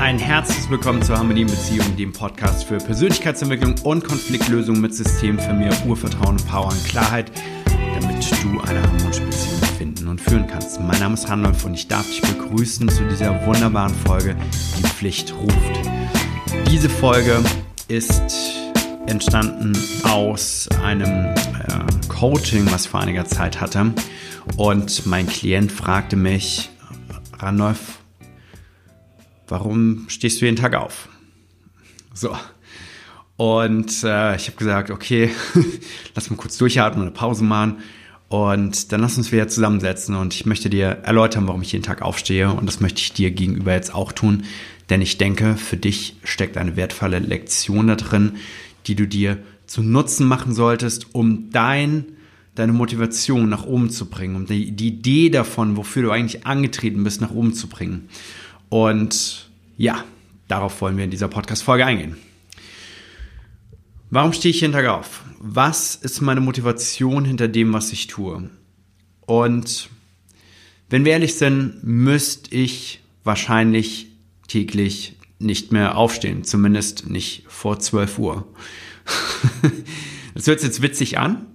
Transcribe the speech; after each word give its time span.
Ein 0.00 0.18
herzliches 0.18 0.70
Willkommen 0.70 1.02
zur 1.02 1.18
Harmonie 1.18 1.42
in 1.42 1.46
Beziehung, 1.46 1.94
dem 1.94 2.10
Podcast 2.10 2.64
für 2.64 2.78
Persönlichkeitsentwicklung 2.78 3.74
und 3.84 4.02
Konfliktlösung 4.02 4.80
mit 4.80 4.94
Systemen 4.94 5.38
für 5.38 5.52
mehr 5.52 5.74
Urvertrauen, 5.86 6.38
Power 6.50 6.68
und 6.68 6.84
Klarheit, 6.86 7.30
damit 7.66 8.30
du 8.42 8.60
eine 8.62 8.82
harmonische 8.82 9.20
Beziehung 9.20 9.60
finden 9.76 10.08
und 10.08 10.18
führen 10.18 10.46
kannst. 10.46 10.80
Mein 10.80 11.00
Name 11.00 11.12
ist 11.12 11.28
Randolph 11.28 11.66
und 11.66 11.74
ich 11.74 11.86
darf 11.86 12.06
dich 12.06 12.22
begrüßen 12.22 12.88
zu 12.88 13.04
dieser 13.08 13.44
wunderbaren 13.44 13.94
Folge, 13.94 14.36
die 14.78 14.84
Pflicht 14.84 15.34
ruft. 15.34 15.90
Diese 16.70 16.88
Folge 16.88 17.38
ist 17.88 18.54
entstanden 19.06 19.76
aus 20.04 20.66
einem 20.82 21.34
äh, 21.34 22.08
Coaching, 22.08 22.66
was 22.72 22.86
ich 22.86 22.90
vor 22.90 23.00
einiger 23.00 23.26
Zeit 23.26 23.60
hatte. 23.60 23.92
Und 24.56 25.04
mein 25.04 25.26
Klient 25.26 25.70
fragte 25.70 26.16
mich, 26.16 26.70
Randolph, 27.38 27.99
warum 29.50 30.06
stehst 30.08 30.40
du 30.40 30.46
jeden 30.46 30.56
Tag 30.56 30.74
auf? 30.74 31.08
So. 32.14 32.36
Und 33.36 34.04
äh, 34.04 34.36
ich 34.36 34.46
habe 34.46 34.56
gesagt, 34.56 34.90
okay, 34.90 35.30
lass 36.14 36.30
mal 36.30 36.36
kurz 36.36 36.58
durchatmen, 36.58 37.02
eine 37.02 37.10
Pause 37.10 37.44
machen. 37.44 37.78
Und 38.28 38.92
dann 38.92 39.00
lass 39.00 39.16
uns 39.16 39.32
wieder 39.32 39.48
zusammensetzen 39.48 40.14
und 40.14 40.34
ich 40.34 40.46
möchte 40.46 40.70
dir 40.70 40.86
erläutern, 41.02 41.48
warum 41.48 41.62
ich 41.62 41.72
jeden 41.72 41.84
Tag 41.84 42.00
aufstehe. 42.00 42.52
Und 42.52 42.66
das 42.66 42.78
möchte 42.78 43.00
ich 43.00 43.12
dir 43.12 43.32
gegenüber 43.32 43.72
jetzt 43.72 43.92
auch 43.92 44.12
tun. 44.12 44.44
Denn 44.88 45.02
ich 45.02 45.18
denke, 45.18 45.56
für 45.56 45.76
dich 45.76 46.16
steckt 46.22 46.56
eine 46.56 46.76
wertvolle 46.76 47.18
Lektion 47.18 47.88
da 47.88 47.96
drin, 47.96 48.36
die 48.86 48.94
du 48.94 49.06
dir 49.06 49.38
zu 49.66 49.82
Nutzen 49.82 50.26
machen 50.26 50.54
solltest, 50.54 51.14
um 51.14 51.50
dein, 51.50 52.04
deine 52.54 52.72
Motivation 52.72 53.48
nach 53.48 53.64
oben 53.64 53.90
zu 53.90 54.06
bringen, 54.06 54.36
um 54.36 54.46
die, 54.46 54.72
die 54.72 54.88
Idee 54.88 55.30
davon, 55.30 55.76
wofür 55.76 56.02
du 56.02 56.10
eigentlich 56.10 56.46
angetreten 56.46 57.02
bist, 57.02 57.20
nach 57.20 57.32
oben 57.32 57.54
zu 57.54 57.68
bringen. 57.68 58.08
Und 58.70 59.50
ja, 59.76 60.04
darauf 60.48 60.80
wollen 60.80 60.96
wir 60.96 61.04
in 61.04 61.10
dieser 61.10 61.28
Podcast-Folge 61.28 61.84
eingehen. 61.84 62.16
Warum 64.08 64.32
stehe 64.32 64.50
ich 64.50 64.62
jeden 64.62 64.72
Tag 64.72 64.86
auf? 64.86 65.22
Was 65.38 65.94
ist 65.94 66.20
meine 66.20 66.40
Motivation 66.40 67.24
hinter 67.24 67.48
dem, 67.48 67.72
was 67.72 67.92
ich 67.92 68.06
tue? 68.06 68.48
Und 69.20 69.88
wenn 70.88 71.04
wir 71.04 71.12
ehrlich 71.12 71.34
sind, 71.34 71.84
müsste 71.84 72.54
ich 72.54 73.00
wahrscheinlich 73.22 74.08
täglich 74.48 75.16
nicht 75.38 75.72
mehr 75.72 75.96
aufstehen, 75.96 76.44
zumindest 76.44 77.08
nicht 77.08 77.44
vor 77.48 77.78
12 77.78 78.18
Uhr. 78.18 78.48
das 80.34 80.46
hört 80.46 80.60
sich 80.60 80.68
jetzt 80.68 80.82
witzig 80.82 81.18
an, 81.18 81.46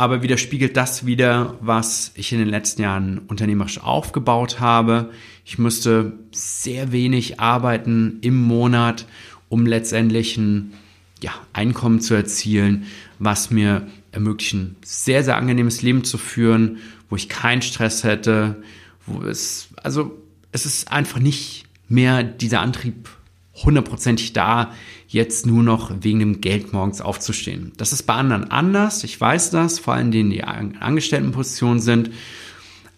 aber 0.00 0.22
widerspiegelt 0.22 0.78
das 0.78 1.04
wieder, 1.04 1.58
was 1.60 2.12
ich 2.14 2.32
in 2.32 2.38
den 2.38 2.48
letzten 2.48 2.80
Jahren 2.80 3.18
unternehmerisch 3.18 3.82
aufgebaut 3.82 4.58
habe. 4.58 5.10
Ich 5.44 5.58
musste 5.58 6.14
sehr 6.32 6.90
wenig 6.90 7.38
arbeiten 7.38 8.16
im 8.22 8.40
Monat, 8.40 9.06
um 9.50 9.66
letztendlich 9.66 10.38
ein 10.38 10.72
ja, 11.20 11.32
Einkommen 11.52 12.00
zu 12.00 12.14
erzielen, 12.14 12.86
was 13.18 13.50
mir 13.50 13.88
ermöglicht, 14.10 14.54
ein 14.54 14.76
sehr, 14.82 15.22
sehr 15.22 15.36
angenehmes 15.36 15.82
Leben 15.82 16.02
zu 16.02 16.16
führen, 16.16 16.78
wo 17.10 17.16
ich 17.16 17.28
keinen 17.28 17.60
Stress 17.60 18.02
hätte, 18.02 18.62
wo 19.04 19.20
es, 19.24 19.68
also 19.82 20.18
es 20.50 20.64
ist 20.64 20.90
einfach 20.90 21.18
nicht 21.18 21.64
mehr 21.90 22.22
dieser 22.22 22.62
Antrieb 22.62 23.10
hundertprozentig 23.54 24.32
da, 24.32 24.72
jetzt 25.08 25.46
nur 25.46 25.62
noch 25.62 25.90
wegen 26.00 26.20
dem 26.20 26.40
Geld 26.40 26.72
morgens 26.72 27.00
aufzustehen. 27.00 27.72
Das 27.76 27.92
ist 27.92 28.04
bei 28.04 28.14
anderen 28.14 28.50
anders, 28.50 29.04
ich 29.04 29.20
weiß 29.20 29.50
das, 29.50 29.78
vor 29.78 29.94
allem 29.94 30.10
denen, 30.10 30.30
die 30.30 30.38
in 30.38 30.76
Angestelltenposition 30.78 31.80
sind. 31.80 32.10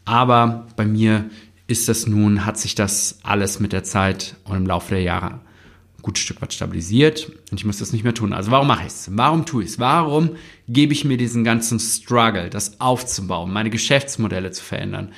Aber 0.05 0.67
bei 0.77 0.85
mir 0.85 1.31
ist 1.67 1.89
das 1.89 2.07
nun, 2.07 2.45
hat 2.45 2.59
sich 2.59 2.75
das 2.75 3.19
alles 3.23 3.61
mit 3.61 3.73
der 3.73 3.85
Zeit 3.85 4.37
und 4.45 4.57
im 4.57 4.67
Laufe 4.67 4.91
der 4.91 5.03
Jahre 5.03 5.27
ein 5.35 6.03
gutes 6.03 6.23
Stück 6.23 6.43
weit 6.43 6.53
stabilisiert 6.53 7.31
und 7.51 7.59
ich 7.59 7.65
muss 7.65 7.79
das 7.79 7.93
nicht 7.93 8.05
mehr 8.05 8.15
tun. 8.15 8.33
Also 8.33 8.51
warum 8.51 8.67
mache 8.67 8.83
ich 8.83 8.93
es? 8.93 9.09
Warum 9.13 9.47
tue 9.47 9.63
ich 9.63 9.71
es? 9.71 9.79
Warum 9.79 10.37
gebe 10.69 10.93
ich 10.93 11.05
mir 11.05 11.17
diesen 11.17 11.45
ganzen 11.45 11.79
Struggle, 11.79 12.51
das 12.51 12.81
aufzubauen, 12.81 13.53
meine 13.53 13.71
Geschäftsmodelle 13.71 14.51
zu 14.51 14.63
verändern? 14.63 15.13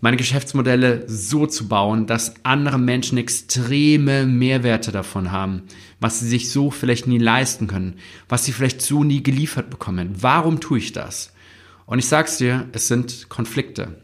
Meine 0.00 0.16
Geschäftsmodelle 0.16 1.04
so 1.08 1.46
zu 1.46 1.68
bauen, 1.68 2.06
dass 2.06 2.34
andere 2.44 2.78
Menschen 2.78 3.18
extreme 3.18 4.26
Mehrwerte 4.26 4.92
davon 4.92 5.32
haben, 5.32 5.62
was 6.00 6.20
sie 6.20 6.28
sich 6.28 6.50
so 6.50 6.70
vielleicht 6.70 7.06
nie 7.06 7.18
leisten 7.18 7.66
können, 7.66 7.96
was 8.28 8.44
sie 8.44 8.52
vielleicht 8.52 8.82
so 8.82 9.04
nie 9.04 9.22
geliefert 9.22 9.70
bekommen. 9.70 10.14
Warum 10.20 10.60
tue 10.60 10.78
ich 10.78 10.92
das? 10.92 11.32
Und 11.86 11.98
ich 11.98 12.06
sag's 12.06 12.38
dir, 12.38 12.68
es 12.72 12.88
sind 12.88 13.28
Konflikte. 13.28 14.00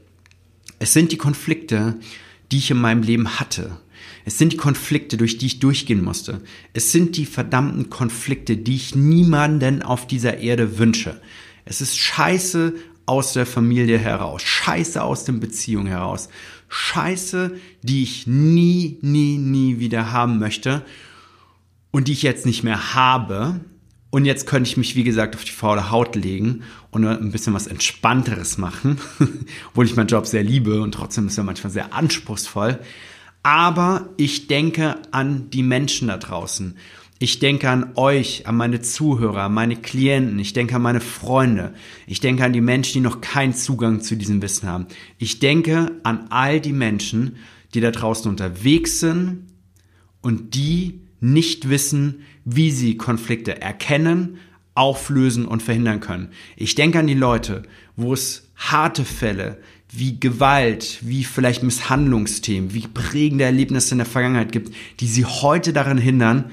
Es 0.78 0.92
sind 0.92 1.12
die 1.12 1.18
Konflikte, 1.18 1.96
die 2.50 2.58
ich 2.58 2.70
in 2.70 2.80
meinem 2.80 3.02
Leben 3.02 3.38
hatte. 3.40 3.78
Es 4.24 4.38
sind 4.38 4.52
die 4.52 4.56
Konflikte, 4.58 5.16
durch 5.16 5.38
die 5.38 5.46
ich 5.46 5.58
durchgehen 5.58 6.02
musste. 6.02 6.42
Es 6.72 6.92
sind 6.92 7.16
die 7.16 7.26
verdammten 7.26 7.90
Konflikte, 7.90 8.56
die 8.56 8.76
ich 8.76 8.94
niemanden 8.94 9.82
auf 9.82 10.06
dieser 10.06 10.38
Erde 10.38 10.78
wünsche. 10.78 11.20
Es 11.64 11.80
ist 11.80 11.98
scheiße, 11.98 12.74
aus 13.06 13.32
der 13.32 13.46
Familie 13.46 13.98
heraus, 13.98 14.42
Scheiße 14.42 15.02
aus 15.02 15.24
den 15.24 15.40
Beziehungen 15.40 15.86
heraus, 15.86 16.28
Scheiße, 16.68 17.56
die 17.82 18.02
ich 18.02 18.26
nie, 18.26 18.98
nie, 19.02 19.36
nie 19.36 19.78
wieder 19.78 20.12
haben 20.12 20.38
möchte 20.38 20.82
und 21.90 22.08
die 22.08 22.12
ich 22.12 22.22
jetzt 22.22 22.46
nicht 22.46 22.62
mehr 22.62 22.94
habe. 22.94 23.60
Und 24.10 24.24
jetzt 24.26 24.46
könnte 24.46 24.68
ich 24.68 24.76
mich, 24.76 24.94
wie 24.94 25.04
gesagt, 25.04 25.34
auf 25.34 25.44
die 25.44 25.52
faule 25.52 25.90
Haut 25.90 26.16
legen 26.16 26.62
und 26.90 27.06
ein 27.06 27.32
bisschen 27.32 27.54
was 27.54 27.66
Entspannteres 27.66 28.58
machen, 28.58 28.98
obwohl 29.70 29.86
ich 29.86 29.96
meinen 29.96 30.08
Job 30.08 30.26
sehr 30.26 30.42
liebe 30.42 30.82
und 30.82 30.92
trotzdem 30.92 31.26
ist 31.26 31.38
er 31.38 31.44
manchmal 31.44 31.72
sehr 31.72 31.94
anspruchsvoll. 31.94 32.78
Aber 33.42 34.10
ich 34.16 34.46
denke 34.46 34.96
an 35.10 35.50
die 35.50 35.62
Menschen 35.62 36.08
da 36.08 36.16
draußen. 36.16 36.76
Ich 37.22 37.38
denke 37.38 37.70
an 37.70 37.92
euch, 37.94 38.48
an 38.48 38.56
meine 38.56 38.80
Zuhörer, 38.80 39.42
an 39.42 39.54
meine 39.54 39.76
Klienten, 39.76 40.40
ich 40.40 40.54
denke 40.54 40.74
an 40.74 40.82
meine 40.82 41.00
Freunde, 41.00 41.72
ich 42.08 42.18
denke 42.18 42.44
an 42.44 42.52
die 42.52 42.60
Menschen, 42.60 42.94
die 42.94 43.00
noch 43.00 43.20
keinen 43.20 43.54
Zugang 43.54 44.00
zu 44.00 44.16
diesem 44.16 44.42
Wissen 44.42 44.68
haben. 44.68 44.88
Ich 45.18 45.38
denke 45.38 45.92
an 46.02 46.26
all 46.30 46.60
die 46.60 46.72
Menschen, 46.72 47.36
die 47.74 47.80
da 47.80 47.92
draußen 47.92 48.28
unterwegs 48.28 48.98
sind 48.98 49.46
und 50.20 50.56
die 50.56 51.02
nicht 51.20 51.68
wissen, 51.68 52.22
wie 52.44 52.72
sie 52.72 52.96
Konflikte 52.96 53.62
erkennen, 53.62 54.38
auflösen 54.74 55.46
und 55.46 55.62
verhindern 55.62 56.00
können. 56.00 56.30
Ich 56.56 56.74
denke 56.74 56.98
an 56.98 57.06
die 57.06 57.14
Leute, 57.14 57.62
wo 57.94 58.14
es 58.14 58.50
harte 58.56 59.04
Fälle 59.04 59.58
wie 59.92 60.18
Gewalt, 60.18 60.98
wie 61.02 61.22
vielleicht 61.22 61.62
Misshandlungsthemen, 61.62 62.74
wie 62.74 62.88
prägende 62.88 63.44
Erlebnisse 63.44 63.94
in 63.94 63.98
der 63.98 64.06
Vergangenheit 64.08 64.50
gibt, 64.50 64.74
die 64.98 65.06
sie 65.06 65.24
heute 65.24 65.72
daran 65.72 65.98
hindern, 65.98 66.50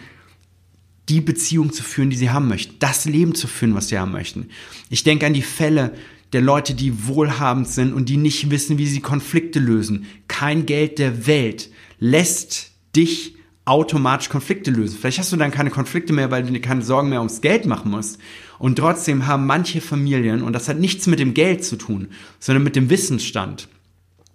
die 1.10 1.22
Beziehung 1.22 1.74
zu 1.74 1.84
führen, 1.84 2.10
die 2.10 2.16
sie 2.16 2.30
haben 2.30 2.48
möchten, 2.48 2.76
das 2.80 3.06
Leben 3.06 3.36
zu 3.36 3.48
führen, 3.48 3.76
was 3.76 3.90
sie 3.90 3.98
haben 3.98 4.12
möchten. 4.12 4.50
Ich 4.90 5.04
denke 5.04 5.26
an 5.26 5.34
die 5.34 5.42
Fälle 5.42 5.94
der 6.34 6.42
Leute, 6.42 6.76
die 6.76 7.08
wohlhabend 7.08 7.68
sind 7.68 7.94
und 7.94 8.08
die 8.08 8.18
nicht 8.18 8.52
wissen, 8.52 8.78
wie 8.78 8.86
sie 8.86 9.02
Konflikte 9.02 9.60
lösen. 9.60 10.06
Kein 10.28 10.66
Geld 10.66 11.00
der 11.00 11.26
Welt 11.26 11.70
lässt 12.00 12.72
dich 12.96 13.36
automatisch 13.66 14.30
Konflikte 14.30 14.72
lösen. 14.72 14.98
Vielleicht 15.00 15.20
hast 15.20 15.32
du 15.32 15.38
dann 15.38 15.52
keine 15.52 15.70
Konflikte 15.70 16.14
mehr, 16.14 16.32
weil 16.32 16.44
du 16.44 16.52
dir 16.52 16.62
keine 16.62 16.82
Sorgen 16.82 17.10
mehr 17.10 17.20
ums 17.20 17.42
Geld 17.42 17.66
machen 17.66 17.92
musst. 17.92 18.20
Und 18.58 18.78
trotzdem 18.78 19.28
haben 19.28 19.46
manche 19.46 19.82
Familien, 19.82 20.42
und 20.42 20.54
das 20.54 20.68
hat 20.68 20.80
nichts 20.80 21.08
mit 21.08 21.20
dem 21.20 21.34
Geld 21.34 21.64
zu 21.64 21.76
tun, 21.76 22.10
sondern 22.40 22.64
mit 22.64 22.76
dem 22.76 22.90
Wissensstand, 22.90 23.68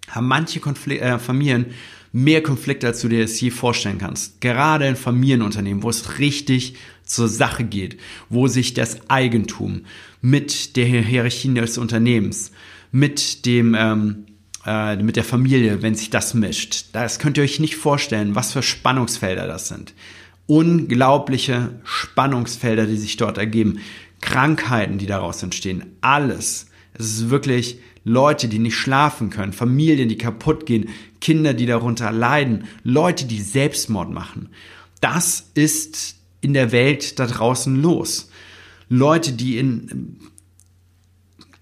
haben 0.09 0.27
manche 0.27 0.59
Konfl 0.59 0.93
äh, 0.93 1.19
Familien 1.19 1.67
mehr 2.15 2.41
Konflikte, 2.41 2.87
als 2.87 3.01
du 3.01 3.09
dir 3.09 3.23
das 3.23 3.41
je 3.41 3.49
vorstellen 3.49 3.97
kannst. 3.97 4.39
Gerade 4.39 4.87
in 4.87 4.95
Familienunternehmen, 4.95 5.83
wo 5.83 5.89
es 5.89 6.17
richtig 6.17 6.75
zur 7.03 7.27
Sache 7.27 7.65
geht, 7.65 7.99
wo 8.29 8.47
sich 8.47 8.73
das 8.73 9.09
Eigentum 9.09 9.81
mit 10.21 10.77
der 10.77 10.85
Hierarchie 10.85 11.53
des 11.53 11.77
Unternehmens, 11.77 12.53
mit 12.93 13.45
dem 13.45 13.75
ähm, 13.77 14.27
äh, 14.65 14.95
mit 14.95 15.17
der 15.17 15.25
Familie, 15.25 15.81
wenn 15.81 15.95
sich 15.95 16.09
das 16.09 16.33
mischt. 16.33 16.85
Das 16.93 17.19
könnt 17.19 17.37
ihr 17.37 17.43
euch 17.43 17.59
nicht 17.59 17.75
vorstellen, 17.75 18.33
was 18.33 18.53
für 18.53 18.63
Spannungsfelder 18.63 19.45
das 19.45 19.67
sind. 19.67 19.93
Unglaubliche 20.47 21.81
Spannungsfelder, 21.83 22.85
die 22.85 22.97
sich 22.97 23.17
dort 23.17 23.37
ergeben. 23.37 23.79
Krankheiten, 24.21 24.99
die 24.99 25.05
daraus 25.05 25.43
entstehen. 25.43 25.83
Alles. 25.99 26.67
Es 26.93 27.07
ist 27.07 27.29
wirklich 27.29 27.79
Leute, 28.05 28.47
die 28.47 28.59
nicht 28.59 28.75
schlafen 28.75 29.31
können, 29.31 29.51
Familien, 29.51 30.07
die 30.07 30.17
kaputt 30.17 30.65
gehen, 30.65 30.89
Kinder, 31.19 31.53
die 31.53 31.65
darunter 31.65 32.11
leiden, 32.11 32.65
Leute, 32.83 33.25
die 33.25 33.41
Selbstmord 33.41 34.11
machen. 34.11 34.49
Das 35.01 35.49
ist 35.55 36.15
in 36.39 36.53
der 36.53 36.71
Welt 36.71 37.19
da 37.19 37.25
draußen 37.25 37.81
los. 37.81 38.29
Leute, 38.87 39.33
die 39.33 39.57
in 39.57 40.19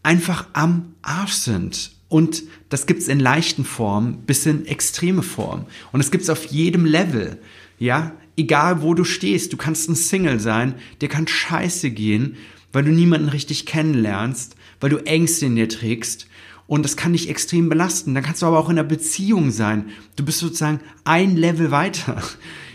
einfach 0.04 0.48
am 0.52 0.96
Arsch 1.02 1.34
sind. 1.34 1.94
Und 2.10 2.44
das 2.68 2.86
gibt's 2.86 3.08
in 3.08 3.22
leichten 3.22 3.64
Formen 3.64 4.24
bis 4.26 4.46
in 4.46 4.66
extreme 4.66 5.24
Formen. 5.24 5.66
Und 5.94 6.02
es 6.02 6.12
gibt's 6.12 6.30
auf 6.30 6.46
jedem 6.46 6.86
Level. 6.86 7.40
Ja, 7.80 8.12
egal 8.36 8.82
wo 8.82 8.94
du 8.94 9.06
stehst, 9.06 9.54
du 9.54 9.58
kannst 9.58 9.90
ein 9.90 9.96
Single 9.96 10.42
sein, 10.42 10.76
dir 11.02 11.08
kann 11.08 11.26
scheiße 11.26 11.90
gehen, 11.92 12.36
weil 12.74 12.84
du 12.84 12.92
niemanden 12.92 13.30
richtig 13.30 13.66
kennenlernst, 13.66 14.58
weil 14.82 14.90
du 14.90 14.98
Ängste 14.98 15.46
in 15.46 15.56
dir 15.56 15.70
trägst 15.70 16.28
und 16.68 16.84
das 16.84 16.98
kann 16.98 17.14
dich 17.14 17.30
extrem 17.30 17.70
belasten. 17.70 18.14
Dann 18.14 18.24
kannst 18.24 18.42
du 18.42 18.46
aber 18.46 18.60
auch 18.60 18.70
in 18.70 18.78
einer 18.78 18.88
Beziehung 18.88 19.52
sein. 19.52 19.90
Du 20.16 20.24
bist 20.24 20.40
sozusagen 20.40 20.80
ein 21.04 21.36
Level 21.36 21.72
weiter. 21.72 22.22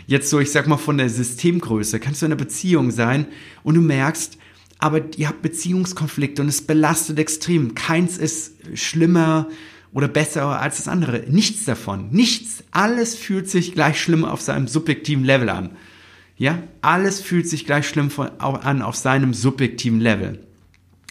Jetzt 0.07 0.29
so, 0.29 0.39
ich 0.39 0.51
sag 0.51 0.67
mal, 0.67 0.77
von 0.77 0.97
der 0.97 1.09
Systemgröße. 1.09 1.99
Kannst 1.99 2.21
du 2.21 2.25
in 2.25 2.31
einer 2.31 2.41
Beziehung 2.41 2.91
sein 2.91 3.27
und 3.63 3.75
du 3.75 3.81
merkst, 3.81 4.37
aber 4.79 5.01
ihr 5.17 5.27
habt 5.27 5.41
Beziehungskonflikte 5.41 6.41
und 6.41 6.47
es 6.47 6.61
belastet 6.61 7.19
extrem. 7.19 7.75
Keins 7.75 8.17
ist 8.17 8.53
schlimmer 8.73 9.47
oder 9.91 10.07
besser 10.07 10.59
als 10.59 10.77
das 10.77 10.87
andere. 10.87 11.25
Nichts 11.27 11.65
davon. 11.65 12.09
Nichts. 12.11 12.63
Alles 12.71 13.15
fühlt 13.15 13.49
sich 13.49 13.73
gleich 13.73 13.99
schlimm 13.99 14.23
auf 14.23 14.41
seinem 14.41 14.67
subjektiven 14.67 15.25
Level 15.25 15.49
an. 15.49 15.71
Ja, 16.37 16.63
alles 16.81 17.19
fühlt 17.19 17.49
sich 17.49 17.65
gleich 17.65 17.87
schlimm 17.87 18.09
an 18.37 18.81
auf 18.81 18.95
seinem 18.95 19.33
subjektiven 19.33 19.99
Level. 19.99 20.39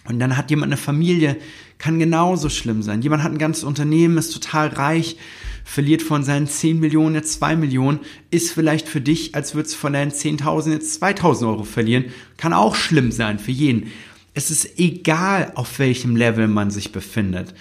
Und 0.08 0.18
dann 0.20 0.38
hat 0.38 0.48
jemand 0.50 0.72
eine 0.72 0.78
Familie, 0.78 1.36
kann 1.76 1.98
genauso 1.98 2.48
schlimm 2.48 2.82
sein. 2.82 3.02
Jemand 3.02 3.22
hat 3.22 3.32
ein 3.32 3.38
ganzes 3.38 3.62
Unternehmen, 3.62 4.16
ist 4.16 4.32
total 4.32 4.68
reich, 4.68 5.16
verliert 5.64 6.00
von 6.00 6.24
seinen 6.24 6.46
10 6.46 6.80
Millionen 6.80 7.14
jetzt 7.14 7.34
2 7.34 7.56
Millionen, 7.56 8.00
ist 8.30 8.52
vielleicht 8.52 8.88
für 8.88 9.02
dich, 9.02 9.34
als 9.34 9.54
würdest 9.54 9.74
du 9.74 9.80
von 9.80 9.92
deinen 9.92 10.10
10.000 10.10 10.72
jetzt 10.72 11.02
2.000 11.02 11.46
Euro 11.46 11.64
verlieren. 11.64 12.06
Kann 12.38 12.54
auch 12.54 12.74
schlimm 12.74 13.12
sein 13.12 13.38
für 13.38 13.50
jeden. 13.50 13.90
Es 14.32 14.50
ist 14.50 14.78
egal, 14.78 15.52
auf 15.56 15.78
welchem 15.78 16.16
Level 16.16 16.48
man 16.48 16.70
sich 16.70 16.90
befindet. 16.90 17.54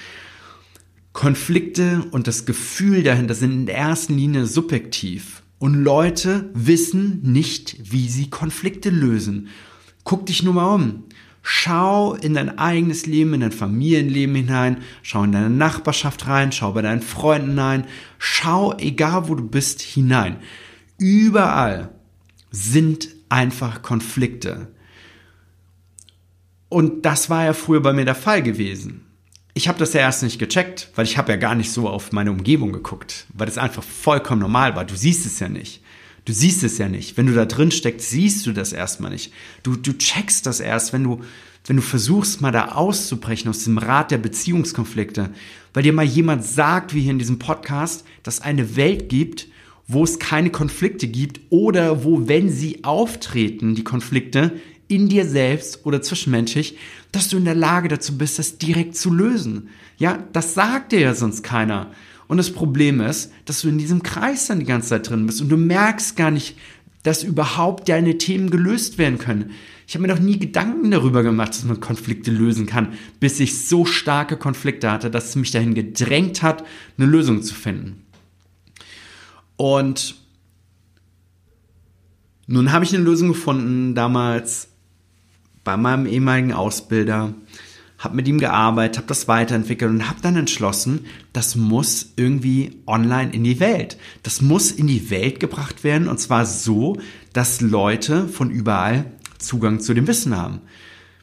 Konflikte 1.12 2.06
und 2.12 2.28
das 2.28 2.46
Gefühl 2.46 3.04
dahinter 3.04 3.36
sind 3.36 3.52
in 3.52 3.66
der 3.66 3.76
ersten 3.76 4.16
Linie 4.16 4.46
subjektiv. 4.46 5.44
Und 5.60 5.74
Leute 5.74 6.50
wissen 6.54 7.20
nicht, 7.24 7.92
wie 7.92 8.08
sie 8.08 8.30
Konflikte 8.30 8.90
lösen. 8.90 9.50
Guck 10.06 10.28
dich 10.28 10.44
nur 10.44 10.54
mal 10.54 10.76
um. 10.76 11.04
Schau 11.50 12.14
in 12.14 12.34
dein 12.34 12.58
eigenes 12.60 13.06
Leben, 13.06 13.34
in 13.34 13.40
dein 13.40 13.54
Familienleben 13.54 14.36
hinein, 14.36 14.84
schau 15.02 15.24
in 15.24 15.32
deine 15.32 15.50
Nachbarschaft 15.50 16.28
rein, 16.28 16.52
schau 16.52 16.74
bei 16.74 16.82
deinen 16.82 17.02
Freunden 17.02 17.58
rein, 17.58 17.86
schau, 18.20 18.76
egal 18.78 19.30
wo 19.30 19.36
du 19.36 19.48
bist, 19.48 19.82
hinein. 19.82 20.42
Überall 20.98 21.92
sind 22.52 23.08
einfach 23.30 23.82
Konflikte. 23.82 24.74
Und 26.68 27.06
das 27.06 27.30
war 27.30 27.46
ja 27.46 27.54
früher 27.54 27.82
bei 27.82 27.94
mir 27.94 28.04
der 28.04 28.16
Fall 28.16 28.44
gewesen. 28.44 29.06
Ich 29.54 29.70
habe 29.70 29.80
das 29.80 29.94
ja 29.94 30.02
erst 30.02 30.24
nicht 30.24 30.40
gecheckt, 30.40 30.92
weil 30.96 31.06
ich 31.06 31.18
habe 31.18 31.32
ja 31.32 31.38
gar 31.38 31.56
nicht 31.56 31.72
so 31.72 31.88
auf 31.88 32.12
meine 32.12 32.32
Umgebung 32.32 32.74
geguckt, 32.74 33.26
weil 33.34 33.48
das 33.48 33.58
einfach 33.58 33.84
vollkommen 33.84 34.42
normal 34.42 34.76
war. 34.76 34.84
Du 34.84 34.98
siehst 34.98 35.26
es 35.26 35.40
ja 35.40 35.48
nicht. 35.48 35.82
Du 36.28 36.34
siehst 36.34 36.62
es 36.66 36.78
ja 36.78 36.90
nicht. 36.90 37.16
Wenn 37.16 37.28
du 37.28 37.34
da 37.34 37.46
drin 37.46 37.72
steckst, 37.72 38.10
siehst 38.10 38.46
du 38.46 38.52
das 38.52 38.74
erstmal 38.74 39.12
nicht. 39.12 39.32
Du, 39.64 39.78
du 39.78 39.98
checkst 39.98 40.46
das 40.46 40.60
erst, 40.60 40.92
wenn 40.92 41.06
du, 41.06 41.22
wenn 41.66 41.78
du 41.78 41.82
versuchst, 41.82 42.42
mal 42.42 42.52
da 42.52 42.74
auszubrechen 42.74 43.50
aus 43.50 43.64
dem 43.64 43.78
Rad 43.78 44.12
der 44.12 44.18
Beziehungskonflikte. 44.18 45.30
Weil 45.74 45.84
dir 45.84 45.94
mal 45.94 46.04
jemand 46.04 46.44
sagt, 46.44 46.94
wie 46.94 47.00
hier 47.00 47.12
in 47.12 47.20
diesem 47.20 47.40
Podcast, 47.40 48.04
dass 48.24 48.42
eine 48.42 48.76
Welt 48.76 49.08
gibt, 49.08 49.48
wo 49.88 50.04
es 50.04 50.20
keine 50.20 50.50
Konflikte 50.50 51.08
gibt 51.08 51.40
oder 51.50 52.04
wo, 52.04 52.28
wenn 52.28 52.50
sie 52.50 52.84
auftreten, 52.84 53.76
die 53.76 53.86
Konflikte 53.86 54.52
in 54.90 55.08
dir 55.08 55.26
selbst 55.26 55.86
oder 55.86 56.02
zwischenmenschlich, 56.02 56.78
dass 57.14 57.30
du 57.30 57.38
in 57.38 57.46
der 57.46 57.56
Lage 57.56 57.88
dazu 57.88 58.18
bist, 58.18 58.38
das 58.38 58.58
direkt 58.58 58.98
zu 58.98 59.14
lösen. 59.14 59.70
Ja, 59.98 60.26
das 60.34 60.56
sagt 60.56 60.92
dir 60.92 61.00
ja 61.00 61.16
sonst 61.16 61.42
keiner. 61.42 61.92
Und 62.28 62.38
das 62.38 62.52
Problem 62.52 63.00
ist, 63.00 63.32
dass 63.46 63.62
du 63.62 63.70
in 63.70 63.78
diesem 63.78 64.04
Kreis 64.04 64.48
dann 64.48 64.60
die 64.60 64.66
ganze 64.66 64.90
Zeit 64.90 65.10
drin 65.10 65.26
bist 65.26 65.42
und 65.42 65.50
du 65.50 65.58
merkst 65.58 66.16
gar 66.18 66.32
nicht, 66.32 66.58
dass 67.04 67.24
überhaupt 67.24 67.88
deine 67.88 68.18
Themen 68.18 68.50
gelöst 68.50 68.98
werden 68.98 69.18
können. 69.18 69.52
Ich 69.88 69.96
habe 69.96 70.06
mir 70.06 70.14
noch 70.14 70.20
nie 70.20 70.38
Gedanken 70.38 70.92
darüber 70.92 71.24
gemacht, 71.24 71.50
dass 71.50 71.64
man 71.64 71.80
Konflikte 71.80 72.32
lösen 72.32 72.66
kann, 72.66 72.94
bis 73.22 73.40
ich 73.40 73.66
so 73.66 73.86
starke 73.86 74.36
Konflikte 74.36 74.92
hatte, 74.92 75.10
dass 75.10 75.30
es 75.30 75.36
mich 75.38 75.52
dahin 75.52 75.74
gedrängt 75.74 76.44
hat, 76.44 76.66
eine 76.98 77.08
Lösung 77.08 77.42
zu 77.42 77.56
finden. 77.56 78.04
Und 79.56 80.16
nun 82.48 82.74
habe 82.74 82.84
ich 82.84 82.94
eine 82.94 83.04
Lösung 83.04 83.30
gefunden, 83.30 83.96
damals 83.96 84.70
bei 85.64 85.78
meinem 85.78 86.06
ehemaligen 86.06 86.54
Ausbilder, 86.54 87.34
habe 87.98 88.16
mit 88.16 88.28
ihm 88.28 88.40
gearbeitet, 88.40 88.98
habe 88.98 89.08
das 89.08 89.28
weiterentwickelt 89.28 89.90
und 89.90 90.10
habe 90.10 90.22
dann 90.22 90.36
entschlossen, 90.36 91.06
das 91.34 91.56
muss 91.56 92.14
irgendwie 92.16 92.82
online 92.86 93.32
in 93.32 93.44
die 93.44 93.60
Welt. 93.60 93.98
Das 94.24 94.42
muss 94.42 94.72
in 94.72 94.88
die 94.88 95.10
Welt 95.10 95.40
gebracht 95.40 95.84
werden 95.84 96.08
und 96.08 96.20
zwar 96.20 96.46
so, 96.46 96.98
dass 97.34 97.62
Leute 97.62 98.28
von 98.28 98.52
überall 98.52 99.06
Zugang 99.40 99.80
zu 99.80 99.94
dem 99.94 100.08
Wissen 100.08 100.36
haben. 100.36 100.62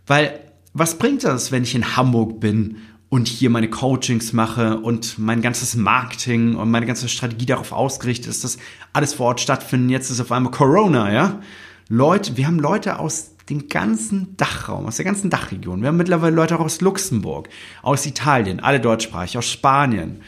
Weil 0.06 0.40
was 0.72 0.98
bringt 0.98 1.22
das, 1.22 1.52
wenn 1.52 1.62
ich 1.62 1.74
in 1.74 1.96
Hamburg 1.96 2.40
bin 2.40 2.78
und 3.08 3.28
hier 3.28 3.48
meine 3.48 3.70
Coachings 3.70 4.32
mache 4.32 4.78
und 4.78 5.20
mein 5.20 5.40
ganzes 5.40 5.76
Marketing 5.76 6.56
und 6.56 6.68
meine 6.70 6.86
ganze 6.86 7.08
Strategie 7.08 7.46
darauf 7.46 7.70
ausgerichtet 7.70 8.26
ist, 8.26 8.42
dass 8.42 8.58
alles 8.92 9.14
vor 9.14 9.26
Ort 9.26 9.40
stattfindet. 9.40 9.90
Jetzt 9.90 10.10
ist 10.10 10.20
auf 10.20 10.32
einmal 10.32 10.50
Corona, 10.50 11.12
ja? 11.12 11.40
Leute, 11.88 12.36
wir 12.36 12.48
haben 12.48 12.58
Leute 12.58 12.98
aus 12.98 13.33
den 13.50 13.68
ganzen 13.68 14.36
Dachraum, 14.36 14.86
aus 14.86 14.96
der 14.96 15.04
ganzen 15.04 15.30
Dachregion. 15.30 15.80
Wir 15.80 15.88
haben 15.88 15.96
mittlerweile 15.96 16.34
Leute 16.34 16.56
auch 16.56 16.64
aus 16.64 16.80
Luxemburg, 16.80 17.48
aus 17.82 18.06
Italien, 18.06 18.60
alle 18.60 18.80
deutschsprachig, 18.80 19.36
aus 19.36 19.50
Spanien. 19.50 20.20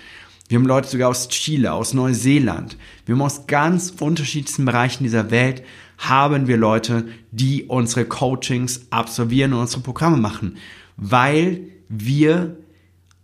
Wir 0.49 0.59
haben 0.59 0.67
Leute 0.67 0.89
sogar 0.89 1.09
aus 1.09 1.29
Chile, 1.29 1.73
aus 1.73 1.95
Neuseeland. 1.95 2.77
Wir 3.05 3.15
haben 3.15 3.23
aus 3.23 3.47
ganz 3.47 3.95
unterschiedlichsten 3.99 4.65
Bereichen 4.65 5.03
dieser 5.03 5.31
Welt 5.31 5.63
haben 5.99 6.47
wir 6.47 6.57
Leute, 6.57 7.09
die 7.31 7.65
unsere 7.65 8.05
Coachings 8.05 8.83
absolvieren 8.91 9.53
und 9.55 9.61
unsere 9.61 9.81
Programme 9.81 10.19
machen, 10.19 10.59
weil 10.97 11.63
wir 11.89 12.57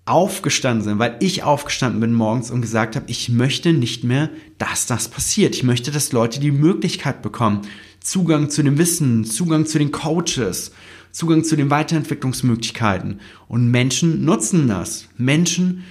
aufgestanden 0.04 0.82
sind, 0.82 0.98
weil 0.98 1.16
ich 1.20 1.44
aufgestanden 1.44 2.00
bin 2.00 2.12
morgens 2.12 2.50
und 2.50 2.60
gesagt 2.60 2.96
habe, 2.96 3.06
ich 3.08 3.28
möchte 3.28 3.72
nicht 3.72 4.02
mehr, 4.02 4.30
dass 4.58 4.86
das 4.86 5.08
passiert. 5.08 5.54
Ich 5.54 5.62
möchte, 5.62 5.90
dass 5.90 6.12
Leute 6.12 6.40
die 6.40 6.50
Möglichkeit 6.50 7.22
bekommen, 7.22 7.62
Zugang 8.02 8.50
zu 8.50 8.62
dem 8.62 8.78
Wissen, 8.78 9.24
Zugang 9.24 9.66
zu 9.66 9.78
den 9.78 9.92
Coaches, 9.92 10.72
Zugang 11.12 11.44
zu 11.44 11.56
den 11.56 11.70
Weiterentwicklungsmöglichkeiten. 11.70 13.20
Und 13.48 13.70
Menschen 13.70 14.24
nutzen 14.24 14.68
das. 14.68 15.08
Menschen, 15.16 15.84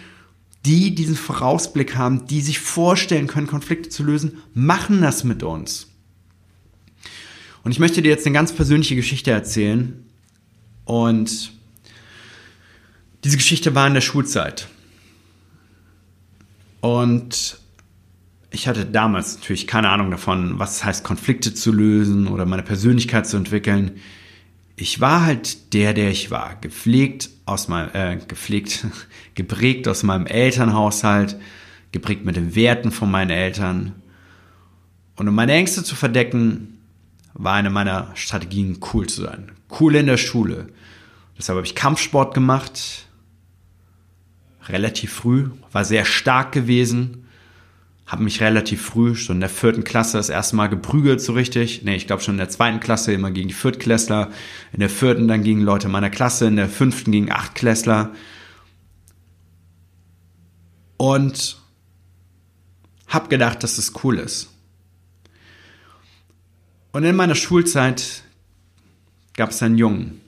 die 0.66 0.94
diesen 0.94 1.16
Vorausblick 1.16 1.96
haben, 1.96 2.28
die 2.28 2.42
sich 2.42 2.60
vorstellen 2.60 3.28
können, 3.28 3.48
Konflikte 3.48 3.90
zu 3.90 4.04
lösen, 4.04 4.38
machen 4.54 5.02
das 5.02 5.24
mit 5.24 5.44
uns. 5.44 5.88
Und 7.64 7.72
ich 7.72 7.80
möchte 7.80 8.02
dir 8.02 8.10
jetzt 8.10 8.26
eine 8.26 8.34
ganz 8.34 8.52
persönliche 8.52 8.96
Geschichte 8.96 9.32
erzählen. 9.32 10.04
Und 10.86 11.54
diese 13.24 13.38
Geschichte 13.38 13.76
war 13.76 13.88
in 13.88 13.94
der 13.94 14.02
Schulzeit. 14.02 14.68
Und 16.82 17.61
ich 18.52 18.68
hatte 18.68 18.86
damals 18.86 19.38
natürlich 19.38 19.66
keine 19.66 19.90
Ahnung 19.90 20.12
davon, 20.12 20.60
was 20.60 20.76
es 20.76 20.84
heißt, 20.84 21.04
Konflikte 21.06 21.54
zu 21.54 21.72
lösen 21.72 22.28
oder 22.28 22.46
meine 22.46 22.64
Persönlichkeit 22.64 23.26
zu 23.26 23.38
entwickeln. 23.38 23.92
Ich 24.76 25.00
war 25.00 25.26
halt 25.26 25.74
der, 25.74 25.94
der 25.94 26.12
ich 26.12 26.32
war. 26.32 26.58
Gepflegt 26.60 27.30
aus 27.46 27.70
meinem, 27.70 27.90
äh, 27.94 28.18
gepflegt, 28.28 28.86
geprägt 29.36 29.88
aus 29.88 30.04
meinem 30.04 30.26
Elternhaushalt, 30.26 31.38
geprägt 31.94 32.26
mit 32.26 32.36
den 32.36 32.54
Werten 32.54 32.92
von 32.92 33.10
meinen 33.10 33.30
Eltern. 33.30 33.96
Und 35.16 35.30
um 35.30 35.36
meine 35.36 35.54
Ängste 35.54 35.84
zu 35.84 35.96
verdecken, 35.96 36.80
war 37.34 37.54
eine 37.54 37.70
meiner 37.70 38.12
Strategien, 38.16 38.80
cool 38.94 39.08
zu 39.08 39.22
sein. 39.22 39.54
Cool 39.80 39.96
in 39.96 40.08
der 40.08 40.18
Schule. 40.18 40.68
Deshalb 41.38 41.56
habe 41.56 41.66
ich 41.66 41.76
Kampfsport 41.76 42.34
gemacht. 42.34 43.08
Relativ 44.68 45.14
früh. 45.14 45.52
War 45.72 45.86
sehr 45.86 46.04
stark 46.04 46.52
gewesen 46.52 47.22
habe 48.12 48.24
mich 48.24 48.42
relativ 48.42 48.82
früh, 48.82 49.16
schon 49.16 49.38
in 49.38 49.40
der 49.40 49.50
vierten 49.50 49.86
Klasse, 49.86 50.18
das 50.18 50.28
erste 50.28 50.58
Mal 50.58 50.68
geprügelt, 50.68 51.22
so 51.22 51.32
richtig. 51.32 51.84
Nee, 51.84 51.96
ich 51.96 52.08
glaube 52.08 52.22
schon 52.22 52.34
in 52.34 52.40
der 52.40 52.50
zweiten 52.50 52.82
Klasse 52.82 53.14
immer 53.14 53.32
gegen 53.32 53.48
die 53.48 53.54
Viertklässler. 53.54 54.32
In 54.74 54.82
der 54.82 54.90
vierten 54.90 55.30
dann 55.30 55.44
gegen 55.44 55.62
Leute 55.62 55.88
meiner 55.88 56.10
Klasse, 56.10 56.48
in 56.48 56.58
der 56.58 56.68
fünften 56.68 57.14
gegen 57.14 57.32
Achtklässler. 57.32 58.12
Und 60.98 61.62
habe 63.08 63.30
gedacht, 63.30 63.64
dass 63.64 63.78
es 63.78 63.94
cool 64.04 64.20
ist. 64.20 64.50
Und 66.92 67.06
in 67.06 67.16
meiner 67.16 67.36
Schulzeit 67.36 68.24
gab 69.38 69.52
es 69.52 69.64
einen 69.64 69.78
Jungen, 69.78 70.20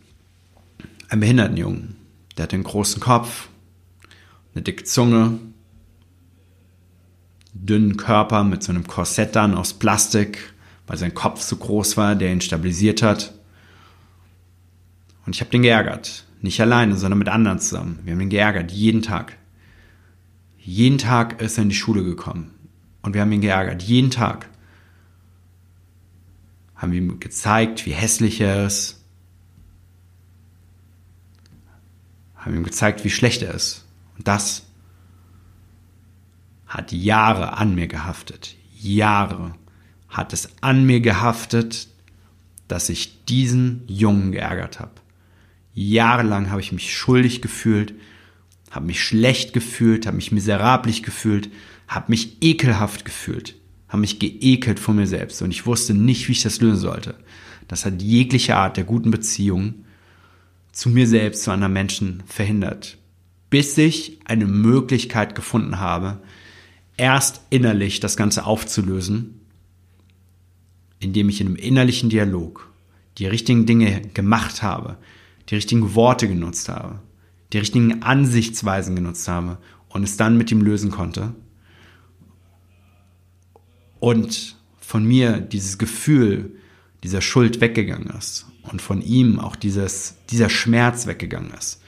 einen 1.09 1.19
behinderten 1.19 1.57
Jungen. 1.57 1.97
Der 2.37 2.43
hatte 2.43 2.55
einen 2.55 2.63
großen 2.63 3.01
Kopf, 3.01 3.49
eine 4.55 4.63
dicke 4.63 4.85
Zunge, 4.85 5.37
dünnen 7.53 7.97
Körper 7.97 8.43
mit 8.43 8.63
so 8.63 8.71
einem 8.71 8.87
Korsett 8.87 9.35
dann 9.35 9.55
aus 9.55 9.73
Plastik, 9.73 10.53
weil 10.87 10.97
sein 10.97 11.13
Kopf 11.13 11.41
so 11.41 11.55
groß 11.55 11.97
war, 11.97 12.15
der 12.15 12.31
ihn 12.31 12.41
stabilisiert 12.41 13.01
hat. 13.01 13.33
Und 15.25 15.35
ich 15.35 15.41
habe 15.41 15.51
den 15.51 15.61
geärgert. 15.61 16.25
Nicht 16.41 16.59
alleine, 16.59 16.97
sondern 16.97 17.19
mit 17.19 17.29
anderen 17.29 17.59
zusammen. 17.59 17.99
Wir 18.03 18.13
haben 18.13 18.21
ihn 18.21 18.29
geärgert, 18.29 18.71
jeden 18.71 19.01
Tag. 19.01 19.37
Jeden 20.57 20.97
Tag 20.97 21.41
ist 21.41 21.57
er 21.57 21.63
in 21.63 21.69
die 21.69 21.75
Schule 21.75 22.03
gekommen. 22.03 22.51
Und 23.01 23.13
wir 23.13 23.21
haben 23.21 23.31
ihn 23.31 23.41
geärgert, 23.41 23.81
jeden 23.83 24.11
Tag. 24.11 24.49
Haben 26.75 26.93
ihm 26.93 27.19
gezeigt, 27.19 27.85
wie 27.85 27.91
hässlich 27.91 28.41
er 28.41 28.65
ist. 28.65 29.01
Haben 32.35 32.55
ihm 32.55 32.63
gezeigt, 32.63 33.05
wie 33.05 33.09
schlecht 33.09 33.41
er 33.41 33.53
ist. 33.53 33.85
Und 34.17 34.27
das 34.27 34.63
hat 36.73 36.91
Jahre 36.91 37.57
an 37.57 37.75
mir 37.75 37.87
gehaftet. 37.87 38.55
Jahre 38.79 39.53
hat 40.09 40.33
es 40.33 40.49
an 40.61 40.85
mir 40.85 41.01
gehaftet, 41.01 41.87
dass 42.67 42.89
ich 42.89 43.25
diesen 43.25 43.83
Jungen 43.87 44.31
geärgert 44.31 44.79
habe. 44.79 44.93
Jahrelang 45.75 46.49
habe 46.49 46.61
ich 46.61 46.71
mich 46.71 46.91
schuldig 46.91 47.43
gefühlt, 47.43 47.93
habe 48.71 48.87
mich 48.87 49.03
schlecht 49.03 49.53
gefühlt, 49.53 50.07
habe 50.07 50.15
mich 50.15 50.31
miserablich 50.31 51.03
gefühlt, 51.03 51.51
habe 51.87 52.05
mich 52.09 52.37
ekelhaft 52.41 53.05
gefühlt, 53.05 53.53
habe 53.87 54.01
mich 54.01 54.17
geekelt 54.17 54.79
vor 54.79 54.95
mir 54.95 55.05
selbst 55.05 55.43
und 55.43 55.51
ich 55.51 55.67
wusste 55.67 55.93
nicht, 55.93 56.27
wie 56.27 56.31
ich 56.31 56.41
das 56.41 56.59
lösen 56.59 56.81
sollte. 56.81 57.15
Das 57.67 57.85
hat 57.85 58.01
jegliche 58.01 58.55
Art 58.55 58.77
der 58.77 58.83
guten 58.83 59.11
Beziehung 59.11 59.85
zu 60.71 60.89
mir 60.89 61.05
selbst, 61.05 61.43
zu 61.43 61.51
anderen 61.51 61.73
Menschen 61.73 62.23
verhindert. 62.25 62.97
Bis 63.51 63.77
ich 63.77 64.19
eine 64.25 64.47
Möglichkeit 64.47 65.35
gefunden 65.35 65.79
habe, 65.79 66.19
erst 66.97 67.41
innerlich 67.49 67.99
das 67.99 68.17
Ganze 68.17 68.45
aufzulösen, 68.45 69.41
indem 70.99 71.29
ich 71.29 71.41
in 71.41 71.47
einem 71.47 71.55
innerlichen 71.55 72.09
Dialog 72.09 72.71
die 73.17 73.27
richtigen 73.27 73.65
Dinge 73.65 74.01
gemacht 74.13 74.63
habe, 74.63 74.97
die 75.49 75.55
richtigen 75.55 75.95
Worte 75.95 76.27
genutzt 76.27 76.69
habe, 76.69 76.99
die 77.51 77.57
richtigen 77.59 78.03
Ansichtsweisen 78.03 78.95
genutzt 78.95 79.27
habe 79.27 79.57
und 79.89 80.03
es 80.03 80.17
dann 80.17 80.37
mit 80.37 80.51
ihm 80.51 80.61
lösen 80.61 80.91
konnte. 80.91 81.35
Und 83.99 84.57
von 84.79 85.05
mir 85.05 85.39
dieses 85.39 85.77
Gefühl 85.77 86.55
dieser 87.03 87.21
Schuld 87.21 87.61
weggegangen 87.61 88.09
ist 88.17 88.45
und 88.63 88.81
von 88.81 89.01
ihm 89.01 89.39
auch 89.39 89.55
dieses, 89.55 90.15
dieser 90.29 90.49
Schmerz 90.49 91.05
weggegangen 91.05 91.51
ist. 91.51 91.81